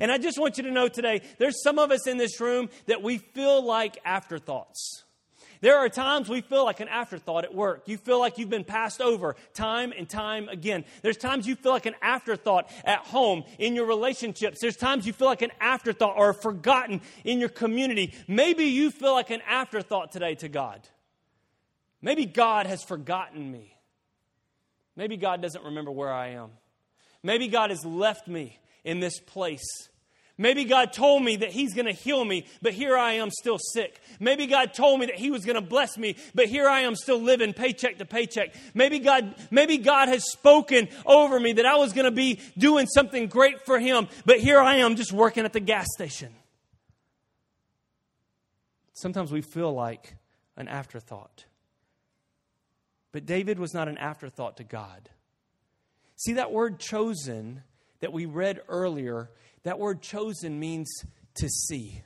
[0.00, 2.70] And I just want you to know today, there's some of us in this room
[2.86, 5.04] that we feel like afterthoughts.
[5.62, 7.84] There are times we feel like an afterthought at work.
[7.86, 10.84] You feel like you've been passed over time and time again.
[11.02, 14.58] There's times you feel like an afterthought at home, in your relationships.
[14.60, 18.12] There's times you feel like an afterthought or forgotten in your community.
[18.26, 20.80] Maybe you feel like an afterthought today to God.
[22.02, 23.76] Maybe God has forgotten me.
[24.96, 26.50] Maybe God doesn't remember where I am.
[27.22, 29.88] Maybe God has left me in this place
[30.38, 33.58] Maybe God told me that He's going to heal me, but here I am still
[33.58, 34.00] sick.
[34.18, 36.96] Maybe God told me that He was going to bless me, but here I am
[36.96, 38.54] still living paycheck to paycheck.
[38.74, 42.86] Maybe God, maybe God has spoken over me that I was going to be doing
[42.86, 46.32] something great for Him, but here I am just working at the gas station.
[48.94, 50.16] Sometimes we feel like
[50.56, 51.44] an afterthought.
[53.10, 55.10] But David was not an afterthought to God.
[56.16, 57.62] See, that word chosen
[58.00, 59.30] that we read earlier,
[59.64, 62.02] that word chosen means to see.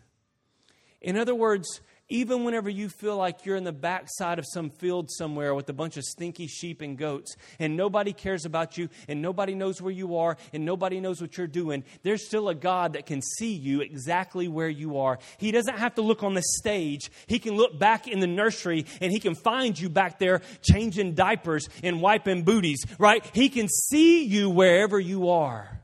[1.00, 5.10] In other words, even whenever you feel like you're in the backside of some field
[5.10, 9.20] somewhere with a bunch of stinky sheep and goats, and nobody cares about you, and
[9.20, 12.92] nobody knows where you are, and nobody knows what you're doing, there's still a God
[12.92, 15.18] that can see you exactly where you are.
[15.38, 17.10] He doesn't have to look on the stage.
[17.26, 21.14] He can look back in the nursery, and He can find you back there changing
[21.14, 23.28] diapers and wiping booties, right?
[23.32, 25.75] He can see you wherever you are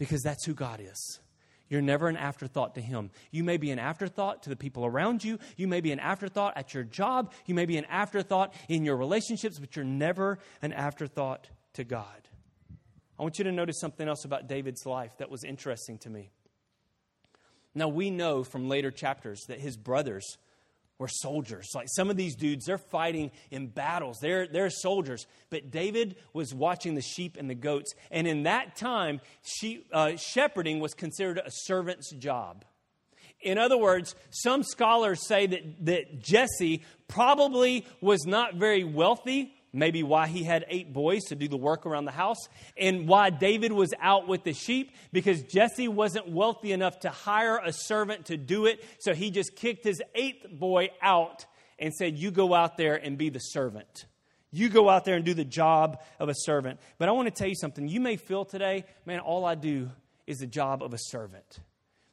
[0.00, 1.20] because that's who God is.
[1.68, 3.10] You're never an afterthought to Him.
[3.30, 5.38] You may be an afterthought to the people around you.
[5.58, 7.32] You may be an afterthought at your job.
[7.44, 12.28] You may be an afterthought in your relationships, but you're never an afterthought to God.
[13.18, 16.30] I want you to notice something else about David's life that was interesting to me.
[17.74, 20.38] Now, we know from later chapters that his brothers
[21.00, 21.70] were soldiers.
[21.74, 24.18] Like some of these dudes, they're fighting in battles.
[24.20, 25.26] They're, they're soldiers.
[25.48, 27.94] But David was watching the sheep and the goats.
[28.10, 32.64] And in that time, sheep, uh, shepherding was considered a servant's job.
[33.40, 40.02] In other words, some scholars say that, that Jesse probably was not very wealthy maybe
[40.02, 43.72] why he had eight boys to do the work around the house, and why David
[43.72, 48.36] was out with the sheep, because Jesse wasn't wealthy enough to hire a servant to
[48.36, 48.84] do it.
[48.98, 51.46] So he just kicked his eighth boy out
[51.78, 54.06] and said, You go out there and be the servant.
[54.52, 56.80] You go out there and do the job of a servant.
[56.98, 57.86] But I want to tell you something.
[57.86, 59.90] You may feel today, man, all I do
[60.26, 61.60] is the job of a servant.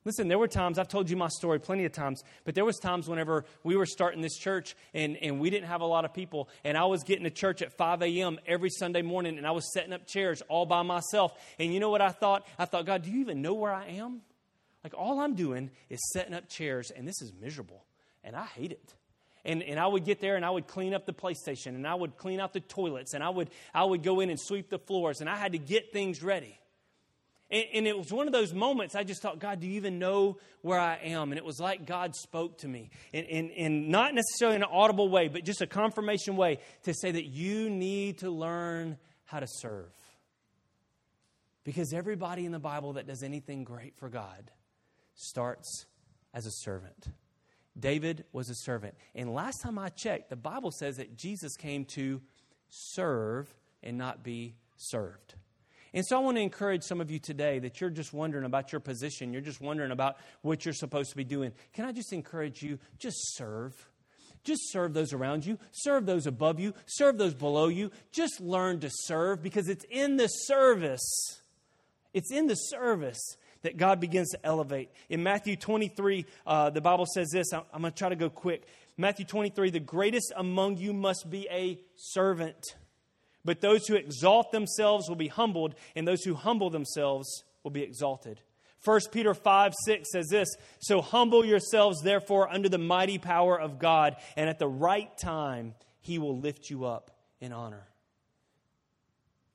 [0.07, 2.77] Listen, there were times, I've told you my story plenty of times, but there was
[2.77, 6.13] times whenever we were starting this church and, and we didn't have a lot of
[6.13, 8.39] people, and I was getting to church at 5 a.m.
[8.45, 11.33] every Sunday morning, and I was setting up chairs all by myself.
[11.59, 12.47] And you know what I thought?
[12.57, 14.21] I thought, God, do you even know where I am?
[14.81, 17.83] Like, all I'm doing is setting up chairs, and this is miserable,
[18.23, 18.93] and I hate it.
[19.43, 21.95] And, and I would get there and I would clean up the PlayStation and I
[21.95, 24.77] would clean out the toilets and I would, I would go in and sweep the
[24.77, 26.59] floors and I had to get things ready.
[27.49, 29.99] And, and, it was one of those moments I just thought, God, do you even
[29.99, 31.31] know where I am?
[31.31, 32.89] And it was like God spoke to me.
[33.13, 37.25] And, not necessarily in an audible way, but just a confirmation way to say that
[37.25, 39.93] you need to learn how to serve.
[41.63, 44.51] Because everybody in the Bible that does anything great for God
[45.15, 45.86] starts
[46.33, 47.07] as a servant.
[47.79, 48.95] David was a servant.
[49.15, 52.21] And last time I checked, the Bible says that Jesus came to
[52.69, 55.36] serve and not be served.
[55.97, 58.71] And so I want to encourage some of you today that you're just wondering about
[58.71, 61.53] your position, you're just wondering about what you're supposed to be doing.
[61.73, 62.77] Can I just encourage you?
[62.99, 63.73] Just serve.
[64.43, 67.89] Just serve those around you, serve those above you, serve those below you.
[68.12, 71.41] Just learn to serve because it's in the service.
[72.13, 74.91] It's in the service that God begins to elevate.
[75.10, 77.51] In Matthew 23, uh, the Bible says this.
[77.51, 78.67] I'm, I'm going to try to go quick.
[78.97, 82.75] Matthew 23, the greatest among you must be a servant.
[83.47, 87.81] But those who exalt themselves will be humbled, and those who humble themselves will be
[87.81, 88.41] exalted.
[88.83, 93.79] 1 Peter 5 6 says this So humble yourselves, therefore, under the mighty power of
[93.79, 97.88] God, and at the right time, he will lift you up in honor.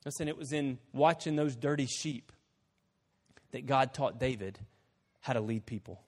[0.06, 2.32] Listen, it was in watching those dirty sheep
[3.50, 4.58] that God taught David
[5.20, 6.00] how to lead people.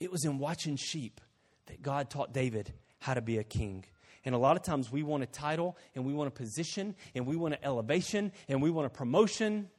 [0.00, 1.20] It was in watching sheep
[1.66, 3.84] that God taught David how to be a king.
[4.26, 7.26] And a lot of times we want a title and we want a position and
[7.26, 9.70] we want an elevation and we want a promotion.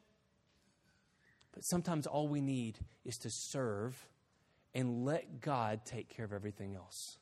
[1.52, 4.08] But sometimes all we need is to serve
[4.74, 7.18] and let God take care of everything else.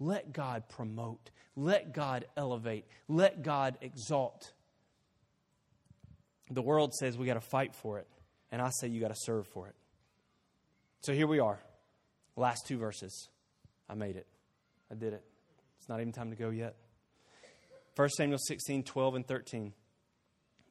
[0.00, 1.30] Let God promote.
[1.54, 2.84] Let God elevate.
[3.06, 4.52] Let God exalt.
[6.50, 8.08] The world says we got to fight for it,
[8.50, 9.74] and I say you got to serve for it.
[11.02, 11.60] So here we are.
[12.34, 13.28] Last two verses.
[13.88, 14.26] I made it.
[14.90, 15.22] I did it
[15.90, 16.76] not even time to go yet.
[17.96, 19.72] 1 Samuel 16, 12, and 13.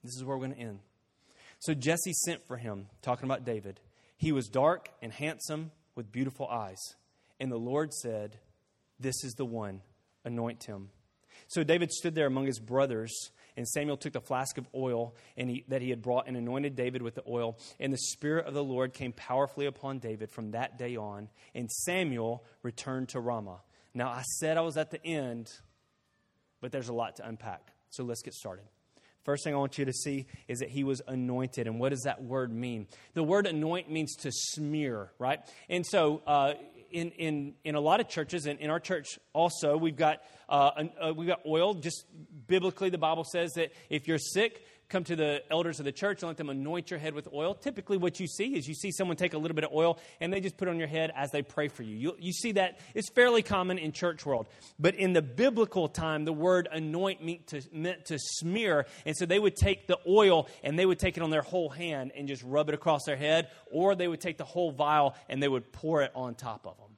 [0.01, 0.79] This is where we're going to end.
[1.59, 3.81] So Jesse sent for him, talking about David.
[4.15, 6.79] He was dark and handsome with beautiful eyes.
[7.37, 8.39] And the Lord said,
[8.97, 9.81] This is the one,
[10.23, 10.89] anoint him.
[11.49, 15.49] So David stood there among his brothers, and Samuel took the flask of oil and
[15.49, 17.57] he, that he had brought and anointed David with the oil.
[17.77, 21.69] And the Spirit of the Lord came powerfully upon David from that day on, and
[21.69, 23.59] Samuel returned to Ramah.
[23.93, 25.51] Now, I said I was at the end,
[26.61, 27.61] but there's a lot to unpack.
[27.89, 28.65] So let's get started.
[29.23, 31.67] First thing I want you to see is that he was anointed.
[31.67, 32.87] And what does that word mean?
[33.13, 35.39] The word anoint means to smear, right?
[35.69, 36.53] And so, uh,
[36.91, 40.71] in, in, in a lot of churches, and in our church also, we've got, uh,
[40.99, 41.75] uh, we've got oil.
[41.75, 42.05] Just
[42.47, 46.21] biblically, the Bible says that if you're sick, come to the elders of the church
[46.21, 47.53] and let them anoint your head with oil.
[47.53, 50.33] Typically, what you see is you see someone take a little bit of oil and
[50.33, 51.95] they just put it on your head as they pray for you.
[51.95, 54.47] You, you see that it's fairly common in church world.
[54.79, 58.87] But in the biblical time, the word anoint meant to, meant to smear.
[59.05, 61.69] And so they would take the oil and they would take it on their whole
[61.69, 65.15] hand and just rub it across their head, or they would take the whole vial
[65.29, 66.88] and they would pour it on top of them.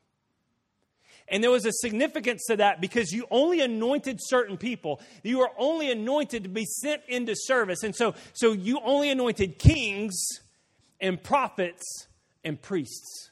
[1.27, 4.99] And there was a significance to that because you only anointed certain people.
[5.23, 7.84] You were only anointed to be sent into service.
[7.84, 10.19] And so, so you only anointed kings
[10.99, 12.07] and prophets
[12.43, 13.29] and priests.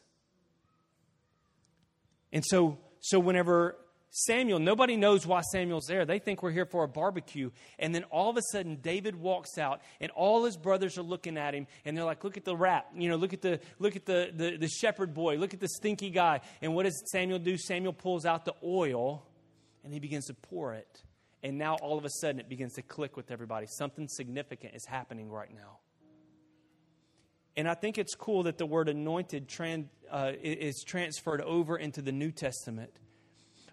[2.32, 3.76] And so, so whenever
[4.12, 6.04] Samuel, nobody knows why Samuel's there.
[6.04, 7.52] They think we're here for a barbecue.
[7.78, 11.38] And then all of a sudden, David walks out, and all his brothers are looking
[11.38, 12.88] at him, and they're like, Look at the rat.
[12.96, 15.68] You know, look at the look at the, the, the shepherd boy, look at the
[15.68, 16.42] stinky guy.
[16.62, 17.58] And what does Samuel do?
[17.58, 19.26] Samuel pulls out the oil
[19.84, 21.04] and he begins to pour it.
[21.42, 23.68] And now all of a sudden it begins to click with everybody.
[23.68, 25.78] Something significant is happening right now.
[27.56, 29.50] And I think it's cool that the word anointed
[30.12, 32.92] uh, is transferred over into the New Testament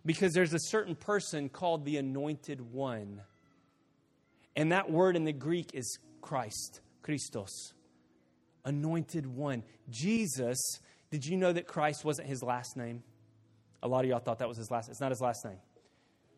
[0.07, 3.21] because there's a certain person called the anointed one.
[4.55, 7.75] And that word in the Greek is Christ, Christos.
[8.65, 9.65] Anointed one.
[9.91, 10.59] Jesus,
[11.11, 13.03] did you know that Christ wasn't his last name?
[13.83, 15.59] A lot of y'all thought that was his last It's not his last name.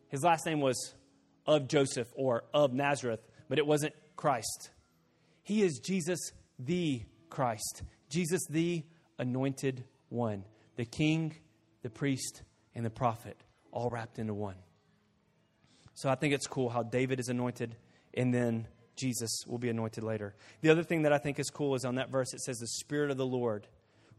[0.09, 0.95] His last name was
[1.45, 4.71] of Joseph or of Nazareth, but it wasn't Christ.
[5.43, 6.19] He is Jesus
[6.57, 7.83] the Christ.
[8.09, 8.83] Jesus the
[9.19, 10.43] anointed one,
[10.75, 11.35] the king,
[11.83, 12.41] the priest,
[12.75, 13.37] and the prophet
[13.71, 14.55] all wrapped into one.
[15.93, 17.75] So I think it's cool how David is anointed
[18.13, 20.35] and then Jesus will be anointed later.
[20.61, 22.67] The other thing that I think is cool is on that verse it says, The
[22.67, 23.67] Spirit of the Lord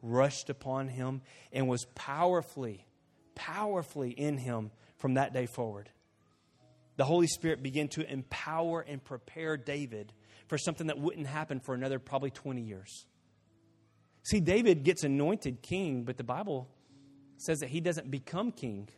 [0.03, 2.87] rushed upon him and was powerfully,
[3.35, 5.91] powerfully in him from that day forward.
[6.97, 10.13] The Holy Spirit began to empower and prepare David
[10.49, 13.07] for something that wouldn't happen for another probably 20 years.
[14.23, 16.69] See, David gets anointed king, but the Bible
[17.39, 18.89] says that he doesn't become king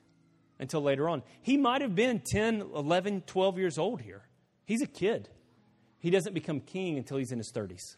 [0.62, 1.22] until later on.
[1.42, 4.22] He might have been 10, 11, 12 years old here.
[4.64, 5.28] He's a kid.
[5.98, 7.96] He doesn't become king until he's in his 30s.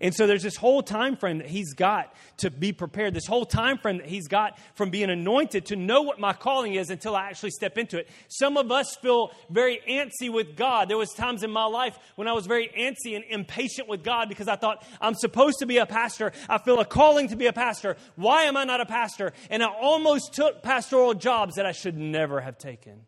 [0.00, 3.46] And so there's this whole time frame that he's got to be prepared, this whole
[3.46, 7.16] time frame that he's got from being anointed to know what my calling is until
[7.16, 8.08] I actually step into it.
[8.28, 10.88] Some of us feel very antsy with God.
[10.88, 14.28] There was times in my life when I was very antsy and impatient with God
[14.28, 16.32] because I thought I'm supposed to be a pastor.
[16.48, 17.96] I feel a calling to be a pastor.
[18.16, 19.32] Why am I not a pastor?
[19.50, 23.06] And I almost took pastoral jobs that I should never have taken.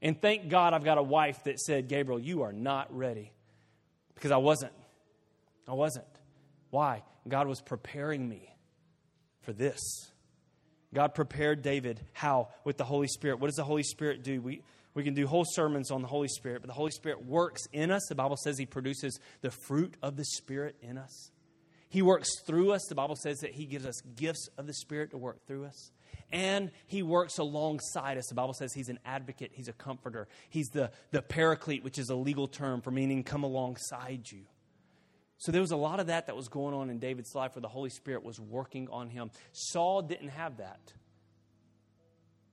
[0.00, 3.32] And thank God I've got a wife that said, Gabriel, you are not ready.
[4.14, 4.72] Because I wasn't.
[5.68, 6.06] I wasn't.
[6.70, 7.02] Why?
[7.28, 8.54] God was preparing me
[9.42, 9.80] for this.
[10.94, 12.00] God prepared David.
[12.12, 12.48] How?
[12.64, 13.40] With the Holy Spirit.
[13.40, 14.40] What does the Holy Spirit do?
[14.40, 14.62] We,
[14.94, 17.90] we can do whole sermons on the Holy Spirit, but the Holy Spirit works in
[17.90, 18.06] us.
[18.08, 21.30] The Bible says He produces the fruit of the Spirit in us.
[21.90, 22.84] He works through us.
[22.88, 25.90] The Bible says that He gives us gifts of the Spirit to work through us.
[26.32, 28.26] And He works alongside us.
[28.28, 30.28] The Bible says He's an advocate, He's a comforter.
[30.48, 34.40] He's the, the paraclete, which is a legal term for meaning come alongside you.
[35.38, 37.62] So there was a lot of that that was going on in David's life where
[37.62, 39.30] the Holy Spirit was working on him.
[39.52, 40.92] Saul didn't have that.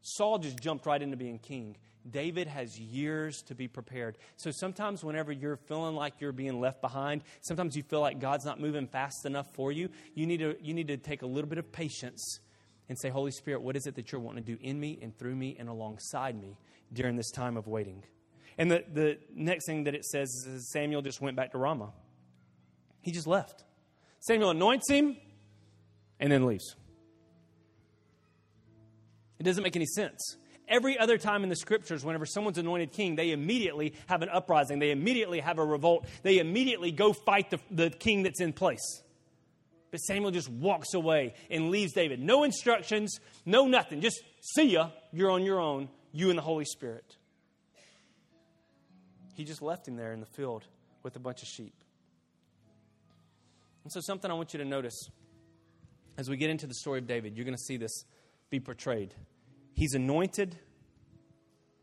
[0.02, 1.78] Saul just jumped right into being king.
[2.08, 4.20] David has years to be prepared.
[4.36, 8.46] So sometimes, whenever you're feeling like you're being left behind, sometimes you feel like God's
[8.46, 11.50] not moving fast enough for you, you need to, you need to take a little
[11.50, 12.40] bit of patience
[12.88, 15.18] and say, Holy Spirit, what is it that you're wanting to do in me and
[15.18, 16.56] through me and alongside me
[16.94, 18.04] during this time of waiting?
[18.60, 21.92] And the, the next thing that it says is Samuel just went back to Ramah.
[23.06, 23.64] He just left.
[24.20, 25.16] Samuel anoints him
[26.20, 26.76] and then leaves.
[29.38, 30.38] It doesn't make any sense.
[30.68, 34.80] Every other time in the scriptures, whenever someone's anointed king, they immediately have an uprising.
[34.80, 36.08] They immediately have a revolt.
[36.24, 39.04] They immediately go fight the, the king that's in place.
[39.92, 42.20] But Samuel just walks away and leaves David.
[42.20, 44.02] No instructions, no nothing.
[44.02, 44.24] Just
[44.56, 44.90] see ya.
[45.14, 47.18] You're on your own, you and the Holy Spirit.
[49.36, 50.64] He just left him there in the field
[51.04, 51.76] with a bunch of sheep.
[53.86, 55.10] And so, something I want you to notice
[56.18, 58.04] as we get into the story of David, you're going to see this
[58.50, 59.14] be portrayed.
[59.76, 60.58] He's anointed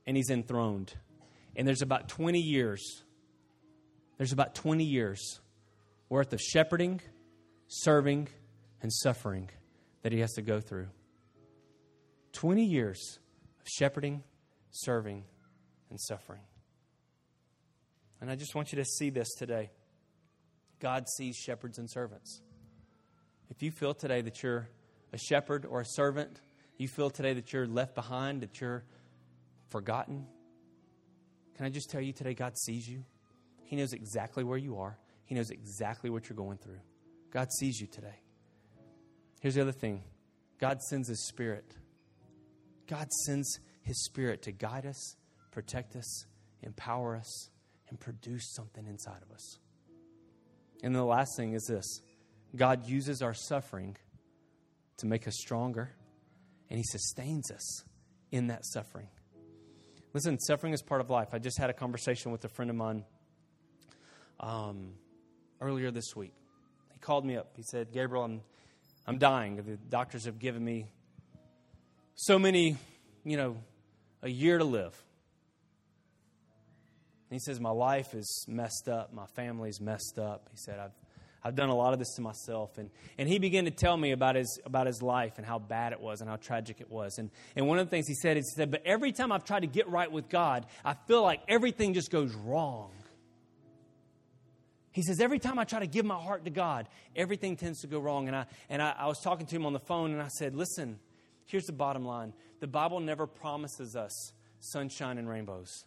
[0.05, 0.93] and he's enthroned.
[1.55, 3.05] And there's about 20 years,
[4.19, 5.41] there's about 20 years
[6.09, 7.01] worth of shepherding,
[7.69, 8.27] serving,
[8.83, 9.49] and suffering
[10.03, 10.89] that he has to go through.
[12.33, 13.21] 20 years
[13.61, 14.25] of shepherding,
[14.73, 15.23] serving,
[15.89, 16.41] and suffering.
[18.21, 19.71] And I just want you to see this today.
[20.83, 22.43] God sees shepherds and servants.
[23.51, 24.69] If you feel today that you're
[25.13, 26.41] a shepherd or a servant,
[26.77, 28.83] you feel today that you're left behind, that you're
[29.69, 30.27] forgotten,
[31.57, 33.05] can I just tell you today, God sees you?
[33.63, 36.81] He knows exactly where you are, He knows exactly what you're going through.
[37.31, 38.21] God sees you today.
[39.41, 40.03] Here's the other thing
[40.59, 41.77] God sends His Spirit.
[42.89, 45.17] God sends His Spirit to guide us,
[45.53, 46.27] protect us,
[46.61, 47.51] empower us,
[47.89, 49.59] and produce something inside of us.
[50.83, 52.03] And the last thing is this
[52.55, 53.97] God uses our suffering
[54.99, 55.91] to make us stronger,
[56.69, 57.85] and He sustains us
[58.31, 59.09] in that suffering.
[60.15, 61.29] Listen, suffering is part of life.
[61.33, 63.05] I just had a conversation with a friend of mine
[64.41, 64.93] um,
[65.61, 66.35] earlier this week.
[66.93, 67.53] He called me up.
[67.57, 68.43] He said, Gabriel, I'm,
[69.07, 69.57] I'm dying.
[69.57, 70.87] The doctors have given me
[72.15, 72.77] so many,
[73.25, 73.57] you know,
[74.23, 74.95] a year to live.
[77.33, 79.13] He says, My life is messed up.
[79.13, 80.49] My family's messed up.
[80.51, 80.93] He said, I've
[81.45, 82.79] I've done a lot of this to myself.
[82.79, 85.93] And, and he began to tell me about his, about his life and how bad
[85.93, 87.19] it was and how tragic it was.
[87.19, 89.45] And, and one of the things he said is, he said, But every time I've
[89.45, 92.93] tried to get right with God, I feel like everything just goes wrong.
[94.93, 97.89] He says, Every time I try to give my heart to God, everything tends to
[97.89, 98.29] go wrong.
[98.29, 100.55] And I, and I, I was talking to him on the phone and I said,
[100.55, 101.01] Listen,
[101.47, 105.85] here's the bottom line the Bible never promises us sunshine and rainbows.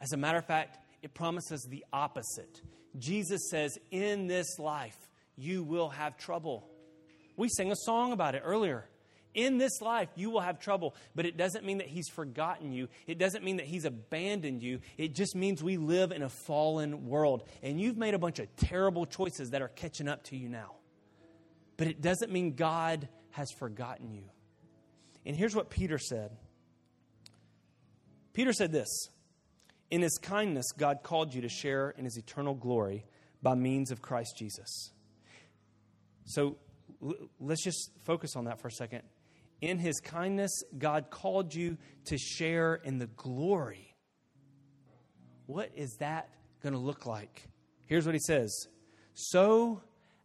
[0.00, 2.60] As a matter of fact, it promises the opposite.
[2.98, 4.96] Jesus says, In this life,
[5.36, 6.68] you will have trouble.
[7.36, 8.86] We sang a song about it earlier.
[9.32, 12.88] In this life, you will have trouble, but it doesn't mean that He's forgotten you.
[13.06, 14.80] It doesn't mean that He's abandoned you.
[14.98, 18.54] It just means we live in a fallen world, and you've made a bunch of
[18.56, 20.74] terrible choices that are catching up to you now.
[21.76, 24.24] But it doesn't mean God has forgotten you.
[25.24, 26.36] And here's what Peter said
[28.32, 28.88] Peter said this
[29.90, 33.04] in his kindness, God called you to share in his eternal glory
[33.42, 34.92] by means of Christ Jesus.
[36.24, 36.56] So
[37.40, 39.02] let's just focus on that for a second.
[39.60, 41.76] In his kindness, God called you
[42.06, 43.94] to share in the glory.
[45.46, 46.28] What is that
[46.62, 47.48] going to look like?
[47.86, 48.68] Here's what he says
[49.14, 49.82] So,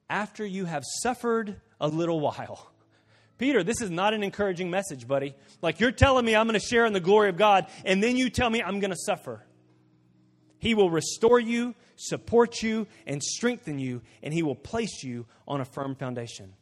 [0.10, 2.72] after you have suffered a little while,
[3.38, 5.36] Peter, this is not an encouraging message, buddy.
[5.62, 8.16] Like you're telling me I'm going to share in the glory of God, and then
[8.16, 9.44] you tell me I'm going to suffer.
[10.66, 15.62] He will restore you, support you, and strengthen you, and He will place you on
[15.62, 16.54] a firm foundation.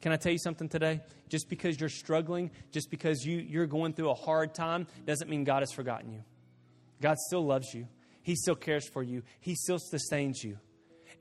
[0.00, 1.02] Can I tell you something today?
[1.28, 5.44] Just because you're struggling, just because you, you're going through a hard time, doesn't mean
[5.44, 6.24] God has forgotten you.
[7.00, 7.86] God still loves you,
[8.24, 10.58] He still cares for you, He still sustains you.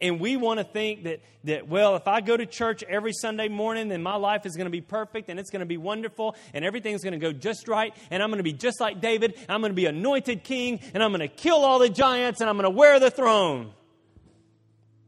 [0.02, 3.48] And we want to think that, that, well, if I go to church every Sunday
[3.48, 6.36] morning, then my life is going to be perfect and it's going to be wonderful
[6.54, 9.36] and everything's going to go just right and I'm going to be just like David.
[9.48, 12.50] I'm going to be anointed king and I'm going to kill all the giants and
[12.50, 13.72] I'm going to wear the throne.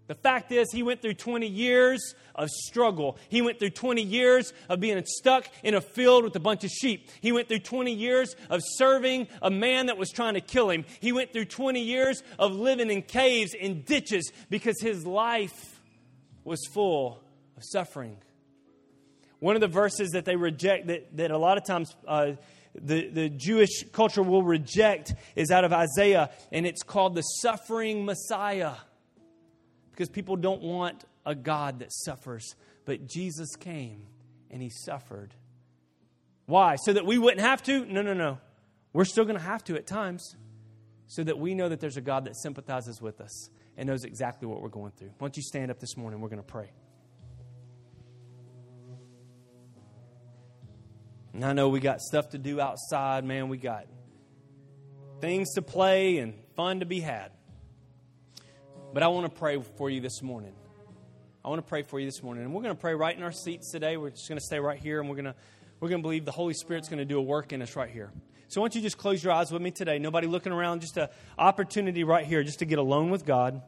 [0.08, 3.18] The fact is, he went through 20 years of struggle.
[3.30, 6.72] He went through 20 years of being stuck in a field with a bunch of
[6.72, 7.10] sheep.
[7.22, 10.84] He went through 20 years of serving a man that was trying to kill him.
[11.00, 15.82] He went through 20 years of living in caves, in ditches, because his life
[16.44, 17.24] was full
[17.56, 18.18] of suffering.
[19.40, 22.34] One of the verses that they reject, that, that a lot of times uh,
[22.76, 28.04] the, the Jewish culture will reject, is out of Isaiah, and it's called the suffering
[28.04, 28.74] Messiah
[29.94, 32.56] because people don't want a God that suffers.
[32.86, 34.08] But Jesus came
[34.50, 35.36] and he suffered.
[36.48, 36.78] Why?
[36.78, 37.86] So that we wouldn't have to?
[37.86, 38.40] No, no, no.
[38.92, 40.36] We're still going to have to at times
[41.08, 44.48] so that we know that there's a God that sympathizes with us and knows exactly
[44.48, 45.10] what we're going through.
[45.20, 46.22] Why don't you stand up this morning?
[46.22, 46.72] We're going to pray.
[51.34, 53.50] And I know we got stuff to do outside, man.
[53.50, 53.88] We got
[55.22, 57.32] things to play and fun to be had.
[58.94, 60.54] But I want to pray for you this morning.
[61.44, 62.44] I want to pray for you this morning.
[62.44, 63.98] And we're going to pray right in our seats today.
[63.98, 65.36] We're just going to stay right here and we're going to
[65.80, 67.90] we're going to believe the Holy Spirit's going to do a work in us right
[67.90, 68.12] here.
[68.48, 69.98] So why don't you just close your eyes with me today?
[69.98, 73.62] Nobody looking around, just an opportunity right here just to get alone with God.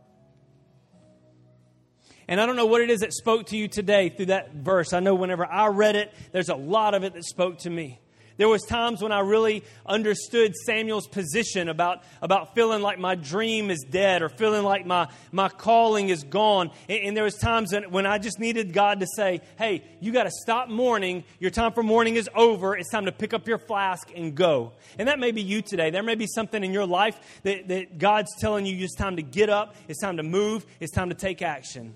[2.27, 4.93] And I don't know what it is that spoke to you today through that verse.
[4.93, 7.99] I know whenever I read it, there's a lot of it that spoke to me.
[8.37, 13.69] There was times when I really understood Samuel's position about, about feeling like my dream
[13.69, 16.71] is dead or feeling like my, my calling is gone.
[16.89, 20.23] And, and there was times when, I just needed God to say, hey, you got
[20.23, 21.23] to stop mourning.
[21.39, 22.75] Your time for mourning is over.
[22.75, 24.73] It's time to pick up your flask and go.
[24.99, 25.89] And that may be you today.
[25.89, 29.23] There may be something in your life that, that God's telling you it's time to
[29.23, 29.75] get up.
[29.87, 30.65] It's time to move.
[30.79, 31.95] It's time to take action.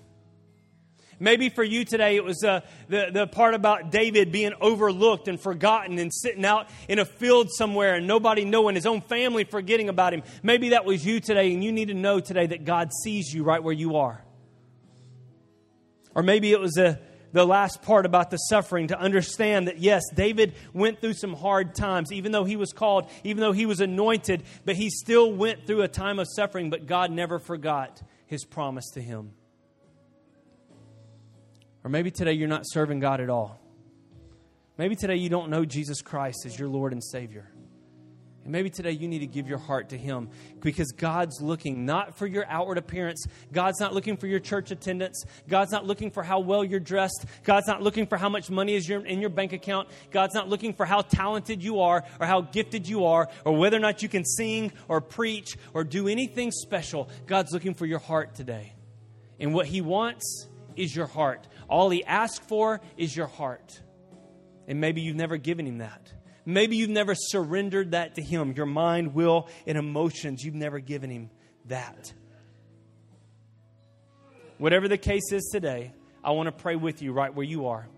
[1.22, 5.38] Maybe for you today, it was uh, the, the part about David being overlooked and
[5.38, 9.90] forgotten and sitting out in a field somewhere and nobody knowing, his own family forgetting
[9.90, 10.22] about him.
[10.42, 13.44] Maybe that was you today, and you need to know today that God sees you
[13.44, 14.24] right where you are.
[16.14, 16.98] Or maybe it was a,
[17.32, 21.74] the last part about the suffering to understand that, yes, David went through some hard
[21.74, 25.66] times, even though he was called, even though he was anointed, but he still went
[25.66, 29.32] through a time of suffering, but God never forgot his promise to him.
[31.84, 33.58] Or maybe today you're not serving God at all.
[34.76, 37.50] Maybe today you don't know Jesus Christ as your Lord and Savior.
[38.42, 42.16] And maybe today you need to give your heart to Him because God's looking not
[42.16, 43.26] for your outward appearance.
[43.52, 45.24] God's not looking for your church attendance.
[45.48, 47.26] God's not looking for how well you're dressed.
[47.44, 49.88] God's not looking for how much money is in your bank account.
[50.10, 53.76] God's not looking for how talented you are or how gifted you are or whether
[53.76, 57.10] or not you can sing or preach or do anything special.
[57.26, 58.72] God's looking for your heart today.
[59.38, 61.46] And what He wants is your heart.
[61.68, 63.80] All he asks for is your heart.
[64.66, 66.12] And maybe you've never given him that.
[66.46, 70.44] Maybe you've never surrendered that to him your mind, will, and emotions.
[70.44, 71.30] You've never given him
[71.66, 72.12] that.
[74.58, 75.92] Whatever the case is today,
[76.22, 77.88] I want to pray with you right where you are.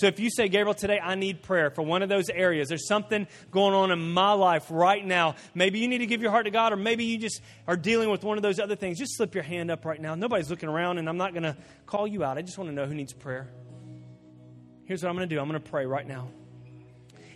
[0.00, 2.88] So if you say, Gabriel, today I need prayer for one of those areas, there's
[2.88, 5.34] something going on in my life right now.
[5.54, 8.08] Maybe you need to give your heart to God, or maybe you just are dealing
[8.08, 8.98] with one of those other things.
[8.98, 10.14] Just slip your hand up right now.
[10.14, 12.38] Nobody's looking around, and I'm not going to call you out.
[12.38, 13.50] I just want to know who needs prayer.
[14.86, 16.28] Here's what I'm going to do I'm going to pray right now.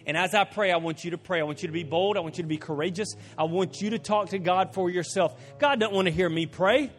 [0.07, 1.41] And as I pray, I want you to pray.
[1.41, 2.17] I want you to be bold.
[2.17, 3.15] I want you to be courageous.
[3.37, 5.39] I want you to talk to God for yourself.
[5.59, 6.91] God doesn't want to hear me pray,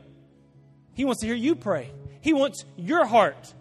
[0.94, 1.90] He wants to hear you pray.
[2.22, 3.52] He wants your heart.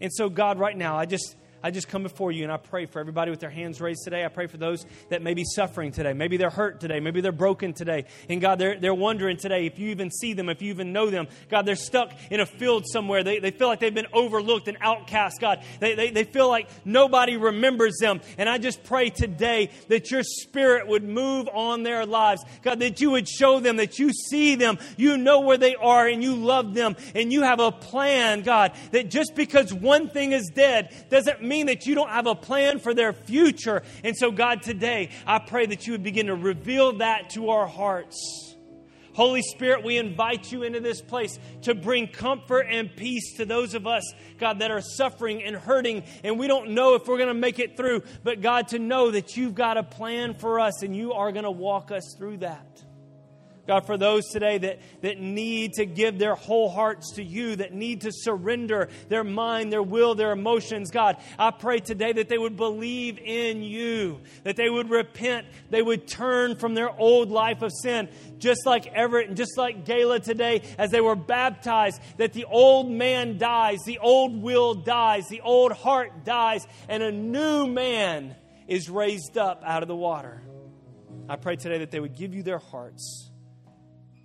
[0.00, 2.86] And so, God, right now, I just I just come before you and I pray
[2.86, 4.24] for everybody with their hands raised today.
[4.24, 6.12] I pray for those that may be suffering today.
[6.12, 7.00] Maybe they're hurt today.
[7.00, 8.04] Maybe they're broken today.
[8.28, 11.10] And God, they're, they're wondering today if you even see them, if you even know
[11.10, 11.26] them.
[11.48, 13.24] God, they're stuck in a field somewhere.
[13.24, 15.40] They, they feel like they've been overlooked and outcast.
[15.40, 18.20] God, they, they, they feel like nobody remembers them.
[18.36, 22.44] And I just pray today that your spirit would move on their lives.
[22.62, 26.06] God, that you would show them that you see them, you know where they are,
[26.06, 26.96] and you love them.
[27.14, 31.66] And you have a plan, God, that just because one thing is dead doesn't mean
[31.66, 33.82] that you don't have a plan for their future.
[34.04, 37.66] And so, God, today, I pray that you would begin to reveal that to our
[37.66, 38.48] hearts.
[39.18, 43.74] Holy Spirit, we invite you into this place to bring comfort and peace to those
[43.74, 44.04] of us,
[44.38, 47.58] God, that are suffering and hurting, and we don't know if we're going to make
[47.58, 48.02] it through.
[48.22, 51.44] But, God, to know that you've got a plan for us and you are going
[51.44, 52.84] to walk us through that.
[53.68, 57.74] God, for those today that, that need to give their whole hearts to you, that
[57.74, 62.38] need to surrender their mind, their will, their emotions, God, I pray today that they
[62.38, 67.60] would believe in you, that they would repent, they would turn from their old life
[67.60, 68.08] of sin,
[68.38, 72.90] just like Everett and just like Gayla today, as they were baptized, that the old
[72.90, 78.34] man dies, the old will dies, the old heart dies, and a new man
[78.66, 80.40] is raised up out of the water.
[81.28, 83.27] I pray today that they would give you their hearts